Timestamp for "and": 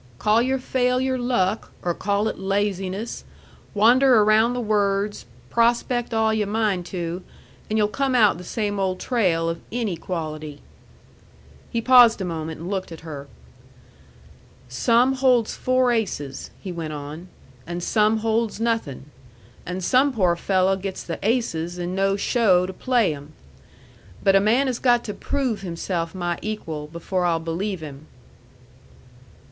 7.69-7.77, 12.61-12.67, 17.67-17.83, 19.67-19.83, 21.77-21.95